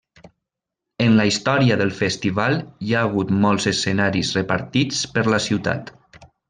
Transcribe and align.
En 1.05 1.13
la 1.19 1.25
història 1.31 1.77
del 1.83 1.93
festival 1.99 2.57
hi 2.87 2.97
ha 2.97 3.05
hagut 3.09 3.37
molts 3.47 3.71
escenaris 3.75 4.35
repartits 4.41 5.09
per 5.17 5.29
la 5.35 5.45
ciutat. 5.51 5.99